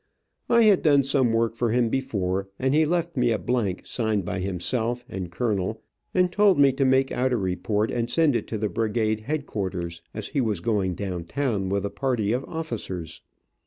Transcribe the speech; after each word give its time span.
I 0.49 0.63
had 0.63 0.81
done 0.81 1.03
some 1.03 1.31
work 1.31 1.55
for 1.55 1.69
him 1.69 1.89
before, 1.89 2.47
and 2.57 2.73
he 2.73 2.85
left 2.85 3.15
a 3.15 3.37
blank 3.37 3.85
signed 3.85 4.25
by 4.25 4.39
himself 4.39 5.05
and 5.07 5.31
colonel, 5.31 5.83
and 6.11 6.31
told 6.31 6.57
me 6.57 6.71
to 6.71 6.85
make 6.85 7.11
out 7.11 7.31
a 7.31 7.37
report 7.37 7.91
and 7.91 8.09
send 8.09 8.35
it 8.35 8.47
to 8.47 8.57
the 8.57 8.67
brigade 8.67 9.19
headquarters, 9.19 10.01
as 10.11 10.29
he 10.29 10.41
was 10.41 10.59
going 10.59 10.95
down 10.95 11.25
town 11.25 11.69
with 11.69 11.85
a 11.85 11.91
party 11.91 12.31
of 12.31 12.43
officers. 12.45 13.21